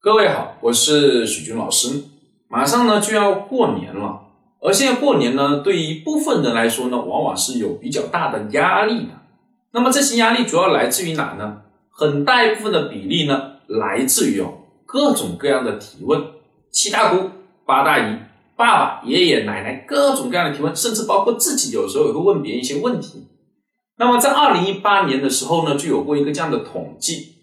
[0.00, 2.04] 各位好，我是许军老师。
[2.46, 4.28] 马上呢就要过年了，
[4.60, 9.10] 而现在过年呢，对于部分人来说呢，往往是有比较大的压力的。
[9.72, 11.62] 那么这些压力主要来自于哪呢？
[11.90, 14.57] 很大一部分的比例呢，来自于哦
[14.88, 16.18] 各种各样的提问，
[16.72, 17.28] 七大姑
[17.66, 18.18] 八大姨、
[18.56, 23.28] 爸爸、爷爷奶奶各种各样的提问，甚至包括自己有时候也会问别人一些问题。
[23.98, 27.34] 那么在二零一八年的时候呢，就有过一个这样的统计。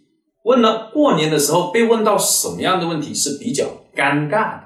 [0.44, 3.66] 问了过年的时候被问到什么样的问题是比较
[3.96, 4.64] 尴尬的？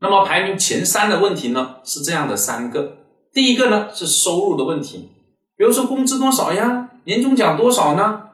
[0.00, 2.98] 那么排名前三的问题呢是这样的三个。
[3.32, 5.10] 第一个呢是收入的问题，
[5.56, 8.28] 比如说工资多少呀，年终奖多少呢？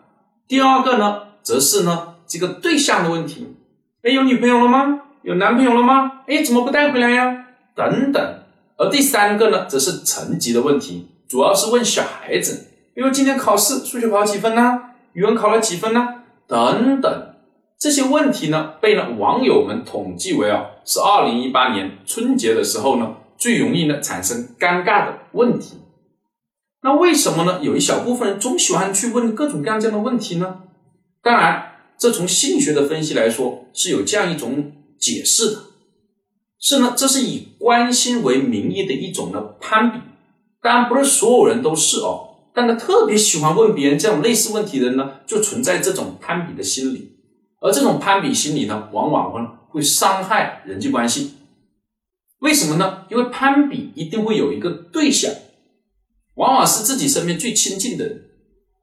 [0.47, 3.57] 第二个呢则是呢这个对象的问题，
[4.03, 5.01] 哎有女朋友了吗？
[5.23, 6.23] 有男朋友了吗？
[6.27, 7.47] 哎怎么不带回来呀？
[7.75, 8.39] 等等。
[8.77, 14.83] 而第三个呢则是成绩的问题，主要是问小孩子，比如今天考试数学考几分呢？
[15.15, 16.23] 语文考了几分呢？
[16.47, 17.35] 等等，
[17.77, 25.79] 这些问题呢，被呢网友们统计为啊，是二零一八年春节的时候呢，最容易呢产生尴尬的问题。
[26.83, 27.59] 那为什么呢？
[27.61, 30.61] 有一小部分人总喜欢去问各种各样这样的问题呢？
[31.21, 35.63] 当然，这从心理学的分析来说是有这样一种解释的，
[36.59, 39.99] 是呢，这是以关心为名义的一种呢攀比。
[40.63, 42.25] 当然，不是所有人都是哦。
[42.55, 47.13] 但他特别喜欢问别人这样类似问题的人呢，就存在这种攀比的心理，
[47.61, 51.35] 而这种攀比心理呢，往往会会伤害人际关系。
[52.41, 53.05] 为什么呢？
[53.11, 55.33] 因为攀比一定会有一个对象，
[56.35, 58.25] 往往是自己身边最亲近的人。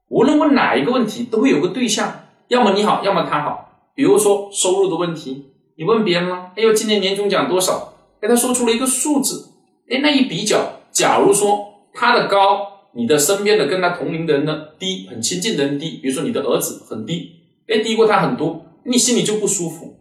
[0.08, 3.90] 无论问哪一个问题，都会有个对象，要么你好，要么他好。
[3.94, 7.94] 比如说收入的问题，你问别人了，哎呦，今年年终奖多少？
[8.20, 9.50] 哎，他说出了一个数字，
[9.90, 12.74] 哎，那一比较，假如说他的高。
[12.98, 17.30] 你的身边的跟他同龄的人呢低，很亲近的人低，比如说你的儿子很低，
[17.68, 19.98] 哎，低过他很多，你心里就不舒服。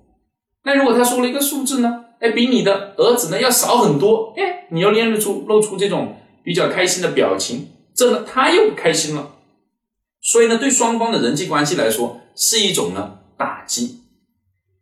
[0.63, 9.34] 那如果他说了一个数字呢，哎，比你的儿子呢要少很多，哎，你又练得出露出这种比较开心的表情，这呢他又不开心了。
[10.27, 14.01] 所以呢，对双方的人际关系来说是一种呢打击。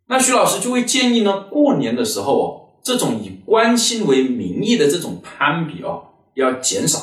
[0.08, 6.98] 那徐老师就会建议呢，过年的时候哦，这种以关心为名义的这种攀比哦，要减少。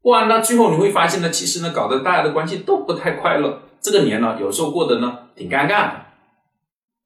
[0.00, 3.60] 不然呢，最后你会发现呢，其实呢，搞得大家的关系都不太快乐。
[3.82, 6.06] 这个年呢，有时候过得呢挺尴尬的。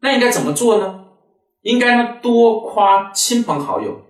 [0.00, 1.06] 那应该怎么做呢？
[1.62, 4.02] 应该呢多夸亲朋好友，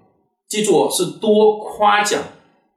[0.49, 2.21] 记住哦是多夸奖。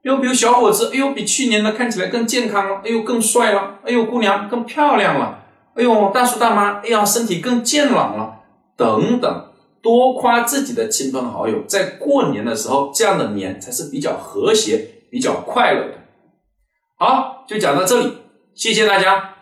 [0.06, 5.40] 又比如小伙子，哎呦，比去年的看起来更健康了，哎呦更帅了，哎呦姑娘更漂亮了，
[5.74, 8.36] 哎呦大叔大妈，哎呀身体更健朗了，
[8.76, 9.44] 等等，
[9.82, 14.92] 多夸自己的亲朋好友，在过年的时候，这样的年才是比较和谐。
[15.08, 15.94] 比较快乐的，
[16.98, 18.12] 好，就讲到这里，
[18.54, 19.35] 谢谢大家。